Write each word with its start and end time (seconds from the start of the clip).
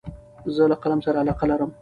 زه 0.55 0.63
له 0.71 0.75
قلم 0.83 0.99
سره 1.05 1.17
علاقه 1.23 1.45
لرم. 1.51 1.71